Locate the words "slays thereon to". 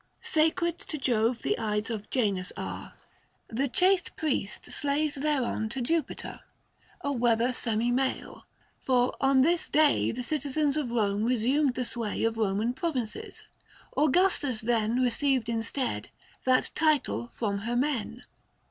4.71-5.79